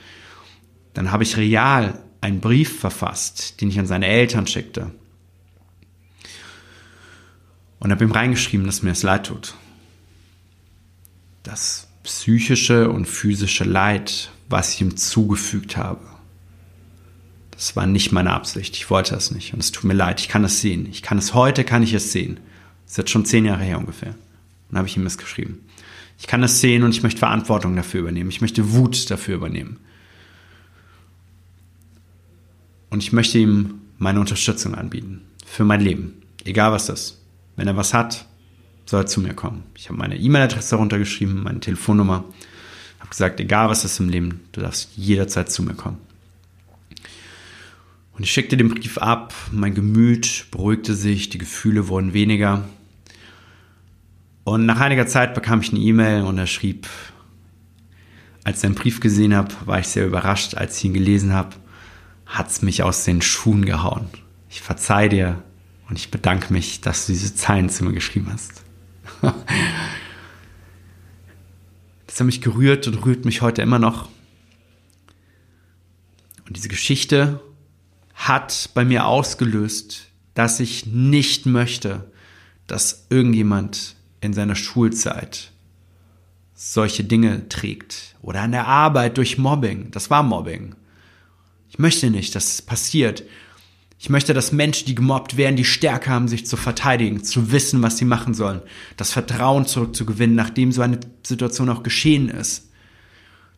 Dann 0.93 1.11
habe 1.11 1.23
ich 1.23 1.37
real 1.37 2.03
einen 2.25 2.41
Brief 2.41 2.79
verfasst, 2.79 3.61
den 3.61 3.69
ich 3.69 3.79
an 3.79 3.87
seine 3.87 4.07
Eltern 4.07 4.47
schickte. 4.47 4.91
Und 7.79 7.91
habe 7.91 8.03
ihm 8.03 8.11
reingeschrieben, 8.11 8.65
dass 8.65 8.81
mir 8.81 8.91
es 8.91 9.03
leid 9.03 9.27
tut. 9.27 9.53
Das 11.43 11.87
psychische 12.03 12.89
und 12.89 13.05
physische 13.05 13.63
Leid, 13.63 14.31
was 14.49 14.73
ich 14.73 14.81
ihm 14.81 14.97
zugefügt 14.97 15.77
habe. 15.77 16.01
Das 17.51 17.75
war 17.75 17.85
nicht 17.85 18.11
meine 18.11 18.31
Absicht. 18.31 18.75
Ich 18.75 18.89
wollte 18.89 19.13
das 19.13 19.31
nicht. 19.31 19.53
Und 19.53 19.59
es 19.59 19.71
tut 19.71 19.85
mir 19.85 19.93
leid. 19.93 20.19
Ich 20.19 20.27
kann 20.27 20.43
es 20.43 20.61
sehen. 20.61 20.87
Ich 20.89 21.01
kann 21.03 21.17
es 21.17 21.33
heute, 21.33 21.63
kann 21.63 21.83
ich 21.83 21.93
es 21.93 22.11
sehen. 22.11 22.39
Das 22.83 22.93
ist 22.93 22.97
jetzt 22.97 23.11
schon 23.11 23.25
zehn 23.25 23.45
Jahre 23.45 23.63
her 23.63 23.77
ungefähr. 23.77 24.15
Dann 24.69 24.79
habe 24.79 24.87
ich 24.87 24.97
ihm 24.97 25.03
das 25.03 25.17
geschrieben. 25.17 25.63
Ich 26.19 26.27
kann 26.27 26.43
es 26.43 26.59
sehen 26.59 26.83
und 26.83 26.91
ich 26.91 27.03
möchte 27.03 27.19
Verantwortung 27.19 27.75
dafür 27.75 28.01
übernehmen. 28.01 28.29
Ich 28.29 28.41
möchte 28.41 28.73
Wut 28.73 29.09
dafür 29.09 29.35
übernehmen. 29.35 29.79
Und 32.95 33.03
ich 33.03 33.11
möchte 33.11 33.37
ihm 33.39 33.81
meine 33.97 34.21
Unterstützung 34.21 34.73
anbieten. 34.73 35.19
Für 35.45 35.65
mein 35.65 35.81
Leben. 35.81 36.13
Egal 36.45 36.71
was 36.71 36.85
das. 36.85 37.21
Wenn 37.57 37.67
er 37.67 37.75
was 37.75 37.93
hat, 37.93 38.25
soll 38.85 39.01
er 39.01 39.05
zu 39.05 39.19
mir 39.19 39.33
kommen. 39.33 39.63
Ich 39.75 39.89
habe 39.89 39.99
meine 39.99 40.15
E-Mail-Adresse 40.15 40.77
darunter 40.77 40.97
geschrieben, 40.97 41.43
meine 41.43 41.59
Telefonnummer. 41.59 42.23
Habe 43.01 43.09
gesagt, 43.09 43.41
egal 43.41 43.67
was 43.67 43.83
ist 43.83 43.99
im 43.99 44.07
Leben, 44.07 44.39
du 44.53 44.61
darfst 44.61 44.91
jederzeit 44.95 45.51
zu 45.51 45.61
mir 45.63 45.73
kommen. 45.73 45.97
Und 48.13 48.23
ich 48.23 48.31
schickte 48.31 48.55
den 48.55 48.69
Brief 48.69 48.97
ab, 48.97 49.33
mein 49.51 49.75
Gemüt 49.75 50.45
beruhigte 50.51 50.95
sich, 50.95 51.27
die 51.27 51.37
Gefühle 51.37 51.89
wurden 51.89 52.13
weniger. 52.13 52.63
Und 54.45 54.65
nach 54.65 54.79
einiger 54.79 55.05
Zeit 55.05 55.33
bekam 55.33 55.59
ich 55.59 55.73
eine 55.73 55.81
E-Mail 55.81 56.21
und 56.23 56.37
er 56.37 56.47
schrieb, 56.47 56.87
als 58.45 58.63
ich 58.63 58.69
den 58.69 58.75
Brief 58.75 59.01
gesehen 59.01 59.35
habe, 59.35 59.53
war 59.65 59.79
ich 59.79 59.87
sehr 59.87 60.07
überrascht. 60.07 60.55
Als 60.55 60.77
ich 60.77 60.85
ihn 60.85 60.93
gelesen 60.93 61.33
habe, 61.33 61.57
hat 62.25 62.49
es 62.49 62.61
mich 62.61 62.83
aus 62.83 63.03
den 63.03 63.21
Schuhen 63.21 63.65
gehauen. 63.65 64.07
Ich 64.49 64.61
verzeih 64.61 65.09
dir 65.09 65.43
und 65.89 65.97
ich 65.97 66.11
bedanke 66.11 66.51
mich, 66.51 66.81
dass 66.81 67.05
du 67.05 67.13
diese 67.13 67.35
Zeilen 67.35 67.69
zu 67.69 67.83
mir 67.83 67.93
geschrieben 67.93 68.29
hast. 68.31 68.63
das 72.07 72.19
hat 72.19 72.25
mich 72.25 72.41
gerührt 72.41 72.87
und 72.87 73.05
rührt 73.05 73.25
mich 73.25 73.41
heute 73.41 73.61
immer 73.61 73.79
noch. 73.79 74.09
Und 76.47 76.55
diese 76.55 76.69
Geschichte 76.69 77.41
hat 78.13 78.69
bei 78.73 78.85
mir 78.85 79.05
ausgelöst, 79.05 80.07
dass 80.33 80.59
ich 80.59 80.85
nicht 80.85 81.45
möchte, 81.45 82.11
dass 82.67 83.05
irgendjemand 83.09 83.95
in 84.21 84.33
seiner 84.33 84.55
Schulzeit 84.55 85.51
solche 86.53 87.03
Dinge 87.03 87.49
trägt 87.49 88.15
oder 88.21 88.41
an 88.41 88.51
der 88.51 88.67
Arbeit 88.67 89.17
durch 89.17 89.37
Mobbing. 89.37 89.91
Das 89.91 90.09
war 90.09 90.23
Mobbing. 90.23 90.75
Ich 91.75 91.79
möchte 91.79 92.09
nicht, 92.09 92.33
dass 92.35 92.53
es 92.53 92.61
passiert. 92.61 93.25
Ich 93.99 94.09
möchte, 94.09 94.33
dass 94.33 94.53
Menschen, 94.53 94.85
die 94.85 94.95
gemobbt 94.95 95.35
werden, 95.35 95.57
die 95.57 95.65
Stärke 95.65 96.09
haben, 96.09 96.29
sich 96.29 96.45
zu 96.45 96.55
verteidigen, 96.55 97.21
zu 97.21 97.51
wissen, 97.51 97.81
was 97.81 97.97
sie 97.97 98.05
machen 98.05 98.33
sollen, 98.33 98.61
das 98.95 99.11
Vertrauen 99.11 99.65
zurückzugewinnen, 99.65 100.37
nachdem 100.37 100.71
so 100.71 100.81
eine 100.81 101.01
Situation 101.21 101.67
auch 101.67 101.83
geschehen 101.83 102.29
ist. 102.29 102.69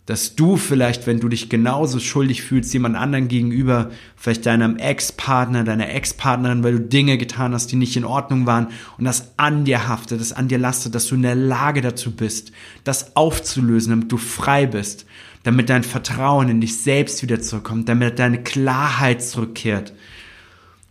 Dass 0.07 0.35
du 0.35 0.57
vielleicht, 0.57 1.05
wenn 1.05 1.19
du 1.19 1.29
dich 1.29 1.47
genauso 1.47 1.99
schuldig 1.99 2.41
fühlst, 2.41 2.73
jemand 2.73 2.95
anderen 2.95 3.27
gegenüber, 3.27 3.91
vielleicht 4.15 4.47
deinem 4.47 4.77
Ex-Partner, 4.77 5.63
deiner 5.63 5.93
Ex-Partnerin, 5.93 6.63
weil 6.63 6.79
du 6.79 6.81
Dinge 6.81 7.19
getan 7.19 7.53
hast, 7.53 7.71
die 7.71 7.75
nicht 7.75 7.97
in 7.97 8.05
Ordnung 8.05 8.47
waren 8.47 8.69
und 8.97 9.05
das 9.05 9.33
an 9.37 9.63
dir 9.63 9.87
haftet, 9.87 10.21
das 10.21 10.33
an 10.33 10.47
dir 10.47 10.57
lastet, 10.57 10.95
dass 10.95 11.05
du 11.05 11.13
in 11.13 11.21
der 11.21 11.35
Lage 11.35 11.81
dazu 11.81 12.15
bist, 12.15 12.51
das 12.83 13.15
aufzulösen, 13.15 13.91
damit 13.91 14.11
du 14.11 14.17
frei 14.17 14.65
bist, 14.65 15.05
damit 15.43 15.69
dein 15.69 15.83
Vertrauen 15.83 16.49
in 16.49 16.61
dich 16.61 16.77
selbst 16.77 17.21
wieder 17.21 17.41
zurückkommt, 17.41 17.87
damit 17.89 18.19
deine 18.19 18.43
Klarheit 18.43 19.23
zurückkehrt, 19.23 19.93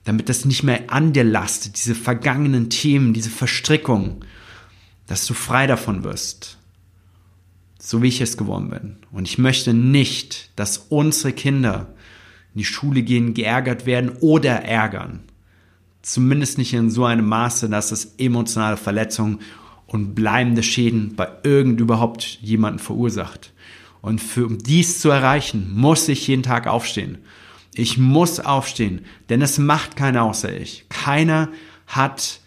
damit 0.04 0.28
das 0.28 0.44
nicht 0.44 0.62
mehr 0.62 0.84
an 0.88 1.12
dir 1.12 1.24
lastet, 1.24 1.76
diese 1.76 1.94
vergangenen 1.94 2.70
Themen, 2.70 3.12
diese 3.12 3.30
Verstrickungen, 3.30 4.24
dass 5.06 5.26
du 5.26 5.34
frei 5.34 5.66
davon 5.66 6.04
wirst 6.04 6.58
so 7.86 8.02
wie 8.02 8.08
ich 8.08 8.20
es 8.20 8.36
geworden 8.36 8.70
bin. 8.70 8.96
Und 9.12 9.28
ich 9.28 9.38
möchte 9.38 9.72
nicht, 9.72 10.50
dass 10.56 10.86
unsere 10.88 11.32
Kinder 11.32 11.94
in 12.52 12.58
die 12.58 12.64
Schule 12.64 13.02
gehen, 13.02 13.32
geärgert 13.32 13.86
werden 13.86 14.10
oder 14.20 14.64
ärgern. 14.64 15.20
Zumindest 16.02 16.58
nicht 16.58 16.72
in 16.72 16.90
so 16.90 17.04
einem 17.04 17.26
Maße, 17.26 17.68
dass 17.68 17.92
es 17.92 18.14
emotionale 18.18 18.76
Verletzungen 18.76 19.38
und 19.86 20.16
bleibende 20.16 20.64
Schäden 20.64 21.14
bei 21.14 21.28
irgend 21.44 21.80
überhaupt 21.80 22.38
jemanden 22.42 22.80
verursacht. 22.80 23.52
Und 24.06 24.20
für, 24.20 24.46
um 24.46 24.58
dies 24.58 25.00
zu 25.00 25.10
erreichen, 25.10 25.72
muss 25.74 26.06
ich 26.06 26.28
jeden 26.28 26.44
Tag 26.44 26.68
aufstehen. 26.68 27.18
Ich 27.74 27.98
muss 27.98 28.38
aufstehen, 28.38 29.04
denn 29.30 29.42
es 29.42 29.58
macht 29.58 29.96
keiner 29.96 30.22
außer 30.22 30.56
ich. 30.56 30.86
Keiner 30.88 31.48
hat 31.88 32.38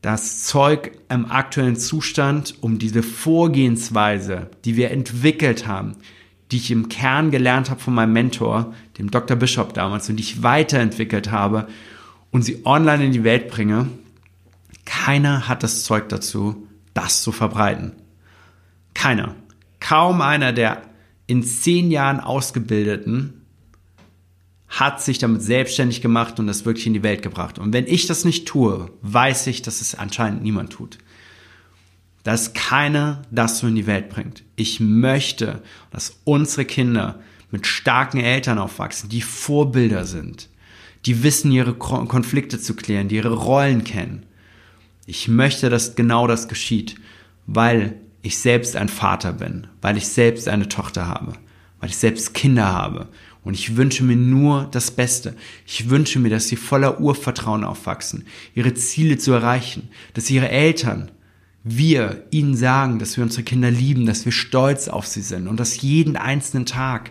das 0.00 0.44
Zeug 0.44 0.92
im 1.10 1.30
aktuellen 1.30 1.76
Zustand, 1.76 2.54
um 2.62 2.78
diese 2.78 3.02
Vorgehensweise, 3.02 4.48
die 4.64 4.76
wir 4.76 4.92
entwickelt 4.92 5.66
haben, 5.66 5.94
die 6.50 6.56
ich 6.56 6.70
im 6.70 6.88
Kern 6.88 7.30
gelernt 7.30 7.68
habe 7.68 7.80
von 7.80 7.92
meinem 7.92 8.14
Mentor, 8.14 8.72
dem 8.96 9.10
Dr. 9.10 9.36
Bishop 9.36 9.74
damals, 9.74 10.08
und 10.08 10.16
die 10.16 10.22
ich 10.22 10.42
weiterentwickelt 10.42 11.30
habe 11.32 11.68
und 12.30 12.46
sie 12.46 12.64
online 12.64 13.04
in 13.04 13.12
die 13.12 13.24
Welt 13.24 13.48
bringe, 13.48 13.90
keiner 14.86 15.48
hat 15.48 15.62
das 15.62 15.84
Zeug 15.84 16.08
dazu, 16.08 16.66
das 16.94 17.22
zu 17.22 17.30
verbreiten. 17.30 17.92
Keiner. 18.94 19.34
Kaum 19.84 20.22
einer 20.22 20.54
der 20.54 20.80
in 21.26 21.42
zehn 21.42 21.90
Jahren 21.90 22.18
Ausgebildeten 22.18 23.42
hat 24.66 25.02
sich 25.02 25.18
damit 25.18 25.42
selbstständig 25.42 26.00
gemacht 26.00 26.40
und 26.40 26.46
das 26.46 26.64
wirklich 26.64 26.86
in 26.86 26.94
die 26.94 27.02
Welt 27.02 27.20
gebracht. 27.20 27.58
Und 27.58 27.74
wenn 27.74 27.86
ich 27.86 28.06
das 28.06 28.24
nicht 28.24 28.48
tue, 28.48 28.90
weiß 29.02 29.46
ich, 29.48 29.60
dass 29.60 29.82
es 29.82 29.94
anscheinend 29.94 30.42
niemand 30.42 30.72
tut. 30.72 30.96
Dass 32.22 32.54
keiner 32.54 33.20
das 33.30 33.58
so 33.58 33.66
in 33.66 33.74
die 33.74 33.86
Welt 33.86 34.08
bringt. 34.08 34.42
Ich 34.56 34.80
möchte, 34.80 35.62
dass 35.90 36.18
unsere 36.24 36.64
Kinder 36.64 37.20
mit 37.50 37.66
starken 37.66 38.20
Eltern 38.20 38.56
aufwachsen, 38.56 39.10
die 39.10 39.20
Vorbilder 39.20 40.06
sind, 40.06 40.48
die 41.04 41.22
wissen, 41.22 41.52
ihre 41.52 41.74
Konflikte 41.74 42.58
zu 42.58 42.74
klären, 42.74 43.08
die 43.08 43.16
ihre 43.16 43.34
Rollen 43.34 43.84
kennen. 43.84 44.24
Ich 45.04 45.28
möchte, 45.28 45.68
dass 45.68 45.94
genau 45.94 46.26
das 46.26 46.48
geschieht, 46.48 46.94
weil 47.46 48.00
ich 48.24 48.38
selbst 48.38 48.74
ein 48.74 48.88
Vater 48.88 49.34
bin, 49.34 49.66
weil 49.82 49.98
ich 49.98 50.08
selbst 50.08 50.48
eine 50.48 50.68
Tochter 50.68 51.06
habe, 51.06 51.34
weil 51.78 51.90
ich 51.90 51.96
selbst 51.96 52.32
Kinder 52.32 52.72
habe 52.72 53.08
und 53.44 53.52
ich 53.52 53.76
wünsche 53.76 54.02
mir 54.02 54.16
nur 54.16 54.66
das 54.70 54.90
Beste. 54.90 55.36
Ich 55.66 55.90
wünsche 55.90 56.18
mir, 56.18 56.30
dass 56.30 56.48
sie 56.48 56.56
voller 56.56 57.00
Urvertrauen 57.00 57.64
aufwachsen, 57.64 58.24
ihre 58.54 58.72
Ziele 58.72 59.18
zu 59.18 59.32
erreichen, 59.32 59.90
dass 60.14 60.30
ihre 60.30 60.48
Eltern, 60.48 61.10
wir 61.66 62.24
ihnen 62.30 62.56
sagen, 62.56 62.98
dass 62.98 63.16
wir 63.16 63.24
unsere 63.24 63.42
Kinder 63.42 63.70
lieben, 63.70 64.06
dass 64.06 64.24
wir 64.24 64.32
stolz 64.32 64.88
auf 64.88 65.06
sie 65.06 65.22
sind 65.22 65.46
und 65.46 65.60
das 65.60 65.80
jeden 65.80 66.16
einzelnen 66.16 66.66
Tag, 66.66 67.10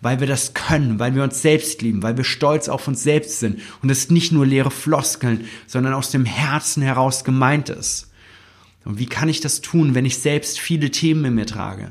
weil 0.00 0.20
wir 0.20 0.26
das 0.26 0.54
können, 0.54 0.98
weil 0.98 1.14
wir 1.14 1.22
uns 1.22 1.40
selbst 1.42 1.82
lieben, 1.82 2.02
weil 2.02 2.16
wir 2.16 2.24
stolz 2.24 2.68
auf 2.68 2.88
uns 2.88 3.02
selbst 3.02 3.40
sind 3.40 3.60
und 3.82 3.90
es 3.90 4.10
nicht 4.10 4.32
nur 4.32 4.46
leere 4.46 4.70
Floskeln, 4.70 5.46
sondern 5.66 5.94
aus 5.94 6.10
dem 6.10 6.24
Herzen 6.24 6.82
heraus 6.82 7.24
gemeint 7.24 7.68
ist. 7.68 8.10
Und 8.86 8.98
wie 8.98 9.06
kann 9.06 9.28
ich 9.28 9.40
das 9.40 9.60
tun, 9.60 9.94
wenn 9.94 10.06
ich 10.06 10.18
selbst 10.18 10.60
viele 10.60 10.90
Themen 10.90 11.24
in 11.24 11.34
mir 11.34 11.46
trage? 11.46 11.90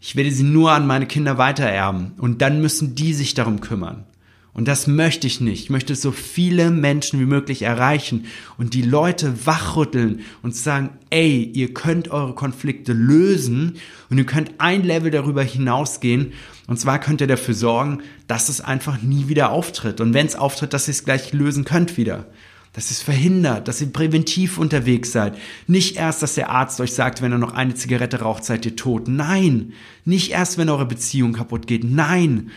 Ich 0.00 0.16
werde 0.16 0.30
sie 0.30 0.44
nur 0.44 0.72
an 0.72 0.86
meine 0.86 1.06
Kinder 1.06 1.36
weitererben 1.36 2.12
und 2.16 2.40
dann 2.40 2.62
müssen 2.62 2.94
die 2.94 3.12
sich 3.12 3.34
darum 3.34 3.60
kümmern. 3.60 4.04
Und 4.52 4.66
das 4.66 4.86
möchte 4.86 5.26
ich 5.26 5.40
nicht. 5.40 5.64
Ich 5.64 5.70
möchte 5.70 5.94
so 5.94 6.10
viele 6.10 6.70
Menschen 6.70 7.20
wie 7.20 7.26
möglich 7.26 7.62
erreichen 7.62 8.24
und 8.58 8.74
die 8.74 8.82
Leute 8.82 9.46
wachrütteln 9.46 10.22
und 10.42 10.56
sagen, 10.56 10.90
ey, 11.10 11.44
ihr 11.54 11.72
könnt 11.72 12.10
eure 12.10 12.34
Konflikte 12.34 12.92
lösen 12.92 13.76
und 14.08 14.18
ihr 14.18 14.26
könnt 14.26 14.52
ein 14.58 14.82
Level 14.82 15.10
darüber 15.10 15.42
hinausgehen. 15.42 16.32
Und 16.66 16.80
zwar 16.80 16.98
könnt 16.98 17.20
ihr 17.20 17.26
dafür 17.26 17.54
sorgen, 17.54 18.02
dass 18.26 18.48
es 18.48 18.60
einfach 18.60 19.02
nie 19.02 19.28
wieder 19.28 19.50
auftritt. 19.50 20.00
Und 20.00 20.14
wenn 20.14 20.26
es 20.26 20.34
auftritt, 20.34 20.72
dass 20.72 20.88
ihr 20.88 20.92
es 20.92 21.04
gleich 21.04 21.32
lösen 21.32 21.64
könnt 21.64 21.96
wieder. 21.96 22.26
Dass 22.72 22.90
ihr 22.90 22.92
es 22.92 23.02
verhindert, 23.02 23.66
dass 23.66 23.80
ihr 23.80 23.92
präventiv 23.92 24.58
unterwegs 24.58 25.10
seid. 25.12 25.36
Nicht 25.66 25.96
erst, 25.96 26.22
dass 26.22 26.34
der 26.34 26.50
Arzt 26.50 26.80
euch 26.80 26.92
sagt, 26.92 27.20
wenn 27.20 27.32
er 27.32 27.38
noch 27.38 27.52
eine 27.52 27.74
Zigarette 27.74 28.20
raucht, 28.20 28.44
seid 28.44 28.64
ihr 28.64 28.76
tot. 28.76 29.08
Nein. 29.08 29.72
Nicht 30.04 30.30
erst, 30.30 30.56
wenn 30.56 30.68
eure 30.68 30.86
Beziehung 30.86 31.32
kaputt 31.32 31.66
geht. 31.66 31.84
Nein 31.84 32.50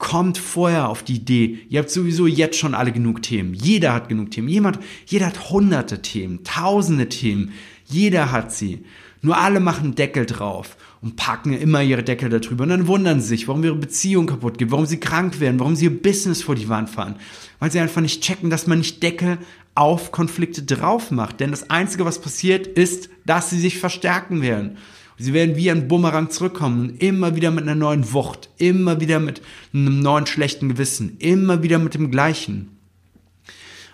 kommt 0.00 0.38
vorher 0.38 0.88
auf 0.88 1.04
die 1.04 1.16
Idee. 1.16 1.58
Ihr 1.68 1.78
habt 1.78 1.90
sowieso 1.90 2.26
jetzt 2.26 2.58
schon 2.58 2.74
alle 2.74 2.90
genug 2.90 3.22
Themen. 3.22 3.54
Jeder 3.54 3.92
hat 3.92 4.08
genug 4.08 4.32
Themen. 4.32 4.48
Jemand, 4.48 4.80
jeder 5.06 5.26
hat 5.26 5.50
hunderte 5.50 6.02
Themen, 6.02 6.42
tausende 6.42 7.08
Themen. 7.08 7.52
Jeder 7.84 8.32
hat 8.32 8.50
sie. 8.50 8.82
Nur 9.22 9.36
alle 9.36 9.60
machen 9.60 9.94
Deckel 9.94 10.24
drauf 10.24 10.76
und 11.02 11.16
packen 11.16 11.52
immer 11.52 11.82
ihre 11.82 12.02
Deckel 12.02 12.30
darüber. 12.30 12.64
Und 12.64 12.70
dann 12.70 12.86
wundern 12.86 13.20
sie 13.20 13.28
sich, 13.28 13.48
warum 13.48 13.62
ihre 13.64 13.74
Beziehung 13.74 14.26
kaputt 14.26 14.56
geht, 14.56 14.70
warum 14.70 14.86
sie 14.86 15.00
krank 15.00 15.40
werden, 15.40 15.60
warum 15.60 15.76
sie 15.76 15.84
ihr 15.84 16.02
Business 16.02 16.42
vor 16.42 16.54
die 16.54 16.68
Wand 16.68 16.88
fahren. 16.88 17.16
Weil 17.58 17.70
sie 17.70 17.80
einfach 17.80 18.00
nicht 18.00 18.22
checken, 18.22 18.48
dass 18.48 18.66
man 18.66 18.78
nicht 18.78 19.02
Deckel 19.02 19.38
auf 19.74 20.10
Konflikte 20.10 20.62
drauf 20.62 21.10
macht. 21.10 21.40
Denn 21.40 21.50
das 21.50 21.68
Einzige, 21.68 22.04
was 22.04 22.20
passiert, 22.20 22.66
ist, 22.66 23.10
dass 23.26 23.50
sie 23.50 23.60
sich 23.60 23.78
verstärken 23.78 24.40
werden. 24.40 24.78
Sie 25.18 25.34
werden 25.34 25.56
wie 25.56 25.70
ein 25.70 25.86
Bumerang 25.86 26.30
zurückkommen, 26.30 26.96
immer 26.98 27.36
wieder 27.36 27.50
mit 27.50 27.64
einer 27.64 27.74
neuen 27.74 28.14
Wucht, 28.14 28.48
immer 28.56 29.02
wieder 29.02 29.20
mit 29.20 29.42
einem 29.74 30.00
neuen 30.00 30.26
schlechten 30.26 30.70
Gewissen, 30.70 31.18
immer 31.18 31.62
wieder 31.62 31.78
mit 31.78 31.92
dem 31.92 32.10
gleichen. 32.10 32.78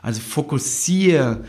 Also 0.02 0.20
fokussiere 0.20 1.44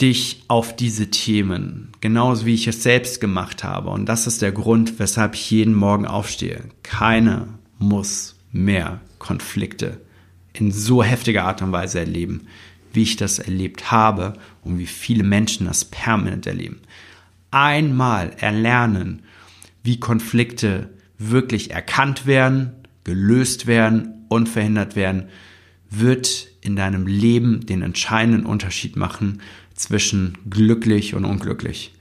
dich 0.00 0.44
auf 0.48 0.76
diese 0.76 1.10
Themen, 1.10 1.92
genauso 2.00 2.46
wie 2.46 2.54
ich 2.54 2.66
es 2.66 2.82
selbst 2.82 3.20
gemacht 3.20 3.64
habe. 3.64 3.90
Und 3.90 4.06
das 4.06 4.26
ist 4.26 4.42
der 4.42 4.52
Grund, 4.52 4.98
weshalb 4.98 5.34
ich 5.34 5.50
jeden 5.50 5.74
Morgen 5.74 6.06
aufstehe. 6.06 6.64
Keiner 6.82 7.48
muss 7.78 8.36
mehr 8.52 9.00
Konflikte 9.18 10.00
in 10.52 10.72
so 10.72 11.02
heftiger 11.02 11.44
Art 11.44 11.62
und 11.62 11.72
Weise 11.72 12.00
erleben, 12.00 12.46
wie 12.92 13.02
ich 13.02 13.16
das 13.16 13.38
erlebt 13.38 13.90
habe 13.90 14.34
und 14.62 14.78
wie 14.78 14.86
viele 14.86 15.24
Menschen 15.24 15.66
das 15.66 15.84
permanent 15.84 16.46
erleben 16.46 16.80
einmal 17.56 18.32
erlernen, 18.38 19.22
wie 19.82 19.98
Konflikte 19.98 20.90
wirklich 21.18 21.70
erkannt 21.70 22.26
werden, 22.26 22.72
gelöst 23.04 23.66
werden 23.66 24.26
und 24.28 24.48
verhindert 24.48 24.94
werden, 24.94 25.28
wird 25.88 26.48
in 26.60 26.76
deinem 26.76 27.06
Leben 27.06 27.64
den 27.64 27.80
entscheidenden 27.80 28.44
Unterschied 28.44 28.96
machen 28.96 29.40
zwischen 29.76 30.38
glücklich 30.48 31.14
und 31.14 31.24
unglücklich. 31.24 31.92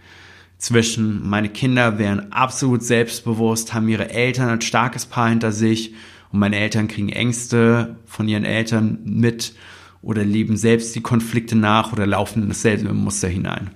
Zwischen 0.58 1.28
meine 1.28 1.50
Kinder 1.50 2.00
wären 2.00 2.32
absolut 2.32 2.82
selbstbewusst, 2.82 3.74
haben 3.74 3.90
ihre 3.90 4.10
Eltern 4.10 4.50
ein 4.50 4.62
starkes 4.62 5.06
Paar 5.06 5.30
hinter 5.30 5.52
sich 5.52 5.94
und 6.32 6.40
meine 6.40 6.58
Eltern 6.58 6.88
kriegen 6.88 7.10
Ängste 7.10 7.98
von 8.06 8.28
ihren 8.28 8.46
Eltern 8.46 9.00
mit 9.04 9.54
oder 10.02 10.24
leben 10.24 10.58
selbst 10.58 10.96
die 10.96 11.02
Konflikte 11.02 11.56
nach 11.56 11.92
oder 11.92 12.08
laufen 12.08 12.44
in 12.44 12.50
dasselbe 12.50 12.94
Muster 12.94 13.28
hinein 13.28 13.72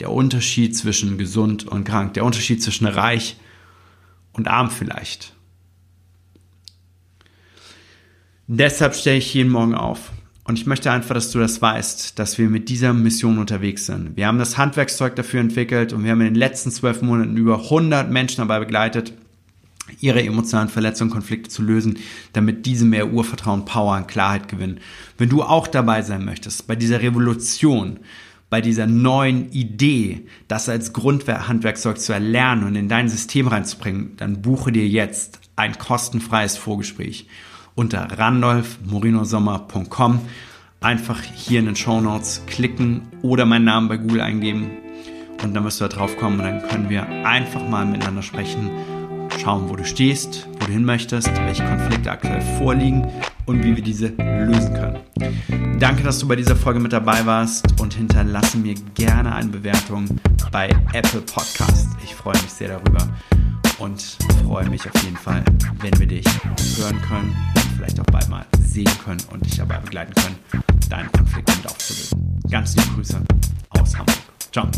der 0.00 0.10
Unterschied 0.10 0.76
zwischen 0.76 1.18
gesund 1.18 1.68
und 1.68 1.84
krank, 1.84 2.14
der 2.14 2.24
Unterschied 2.24 2.62
zwischen 2.62 2.86
reich 2.86 3.36
und 4.32 4.48
arm 4.48 4.70
vielleicht. 4.70 5.34
Deshalb 8.46 8.96
stelle 8.96 9.18
ich 9.18 9.32
jeden 9.34 9.50
Morgen 9.50 9.74
auf. 9.74 10.10
Und 10.50 10.58
ich 10.58 10.66
möchte 10.66 10.90
einfach, 10.90 11.14
dass 11.14 11.30
du 11.30 11.38
das 11.38 11.62
weißt, 11.62 12.18
dass 12.18 12.36
wir 12.36 12.50
mit 12.50 12.68
dieser 12.68 12.92
Mission 12.92 13.38
unterwegs 13.38 13.86
sind. 13.86 14.16
Wir 14.16 14.26
haben 14.26 14.40
das 14.40 14.58
Handwerkszeug 14.58 15.14
dafür 15.14 15.38
entwickelt 15.38 15.92
und 15.92 16.02
wir 16.02 16.10
haben 16.10 16.22
in 16.22 16.26
den 16.26 16.34
letzten 16.34 16.72
zwölf 16.72 17.02
Monaten 17.02 17.36
über 17.36 17.62
100 17.62 18.10
Menschen 18.10 18.38
dabei 18.38 18.58
begleitet, 18.58 19.12
ihre 20.00 20.24
emotionalen 20.24 20.68
Verletzungen, 20.68 21.12
Konflikte 21.12 21.50
zu 21.50 21.62
lösen, 21.62 21.98
damit 22.32 22.66
diese 22.66 22.84
mehr 22.84 23.12
Urvertrauen, 23.12 23.64
Power 23.64 23.96
und 23.96 24.08
Klarheit 24.08 24.48
gewinnen. 24.48 24.80
Wenn 25.18 25.28
du 25.28 25.44
auch 25.44 25.68
dabei 25.68 26.02
sein 26.02 26.24
möchtest, 26.24 26.66
bei 26.66 26.74
dieser 26.74 27.00
Revolution, 27.00 28.00
bei 28.48 28.60
dieser 28.60 28.88
neuen 28.88 29.52
Idee, 29.52 30.26
das 30.48 30.68
als 30.68 30.92
Grundhandwerkzeug 30.92 32.00
zu 32.00 32.12
erlernen 32.12 32.64
und 32.64 32.74
in 32.74 32.88
dein 32.88 33.08
System 33.08 33.46
reinzubringen, 33.46 34.16
dann 34.16 34.42
buche 34.42 34.72
dir 34.72 34.88
jetzt 34.88 35.38
ein 35.54 35.78
kostenfreies 35.78 36.56
Vorgespräch 36.56 37.28
unter 37.76 38.18
randolfmorinosommer.com. 38.18 40.22
Einfach 40.82 41.22
hier 41.22 41.60
in 41.60 41.66
den 41.66 41.76
Show 41.76 42.00
Notes 42.00 42.42
klicken 42.46 43.02
oder 43.20 43.44
meinen 43.44 43.66
Namen 43.66 43.88
bei 43.88 43.98
Google 43.98 44.22
eingeben 44.22 44.70
und 45.42 45.52
dann 45.52 45.62
wirst 45.64 45.80
du 45.80 45.84
da 45.84 45.94
drauf 45.94 46.16
kommen 46.16 46.40
und 46.40 46.46
dann 46.46 46.68
können 46.68 46.88
wir 46.88 47.06
einfach 47.26 47.66
mal 47.68 47.84
miteinander 47.84 48.22
sprechen, 48.22 48.70
schauen, 49.38 49.68
wo 49.68 49.76
du 49.76 49.84
stehst, 49.84 50.48
wo 50.54 50.66
du 50.66 50.72
hin 50.72 50.84
möchtest, 50.86 51.28
welche 51.36 51.66
Konflikte 51.66 52.10
aktuell 52.10 52.40
vorliegen 52.58 53.06
und 53.44 53.62
wie 53.62 53.76
wir 53.76 53.82
diese 53.82 54.08
lösen 54.18 54.72
können. 54.72 55.78
Danke, 55.78 56.02
dass 56.02 56.18
du 56.18 56.26
bei 56.26 56.36
dieser 56.36 56.56
Folge 56.56 56.80
mit 56.80 56.94
dabei 56.94 57.26
warst 57.26 57.78
und 57.78 57.92
hinterlasse 57.92 58.56
mir 58.56 58.74
gerne 58.94 59.34
eine 59.34 59.48
Bewertung 59.48 60.06
bei 60.50 60.70
Apple 60.94 61.20
Podcast. 61.20 61.88
Ich 62.02 62.14
freue 62.14 62.40
mich 62.40 62.50
sehr 62.50 62.68
darüber 62.68 63.06
und 63.80 64.00
freue 64.46 64.68
mich 64.68 64.86
auf 64.88 65.02
jeden 65.02 65.16
Fall, 65.16 65.42
wenn 65.80 65.98
wir 65.98 66.06
dich 66.06 66.24
hören 66.78 67.00
können 67.02 67.36
und 67.54 67.76
vielleicht 67.76 67.98
auch 67.98 68.06
bald 68.06 68.28
mal 68.28 68.44
sehen 68.60 68.90
können 69.04 69.20
und 69.32 69.44
dich 69.44 69.56
dabei 69.56 69.78
begleiten 69.78 70.12
können, 70.14 70.38
deinen 70.88 71.10
Konflikt 71.12 71.48
mit 71.56 71.66
aufzulösen. 71.66 72.40
Ganz 72.50 72.76
liebe 72.76 72.88
Grüße 72.94 73.20
aus 73.70 73.96
Hamburg. 73.96 74.18
Ciao. 74.52 74.68